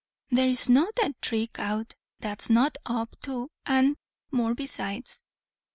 There's 0.31 0.67
not 0.67 0.97
a 1.03 1.13
thrick 1.21 1.59
out, 1.59 1.93
that 2.21 2.39
one's 2.41 2.49
not 2.49 2.75
up 2.87 3.15
to, 3.19 3.51
and 3.67 3.97
more 4.31 4.55
besides. 4.55 5.21